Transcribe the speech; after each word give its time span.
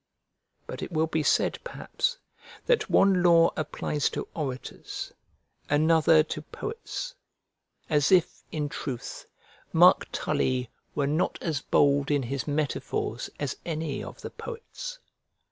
But 0.65 0.81
it 0.81 0.91
will 0.91 1.05
be 1.05 1.21
said, 1.21 1.59
perhaps, 1.63 2.17
that 2.65 2.89
one 2.89 3.21
law 3.21 3.51
applies 3.55 4.09
to 4.09 4.27
orators, 4.33 5.13
another 5.69 6.23
to 6.23 6.41
poets. 6.41 7.13
As 7.87 8.11
if, 8.11 8.41
in 8.51 8.67
truth, 8.67 9.27
Marc 9.71 10.07
Tully 10.11 10.71
were 10.95 11.05
not 11.05 11.37
as 11.43 11.61
bold 11.61 12.09
in 12.09 12.23
his 12.23 12.47
metaphors 12.47 13.29
as 13.39 13.57
any 13.63 14.03
of 14.03 14.21
the 14.21 14.31
poets! 14.31 14.97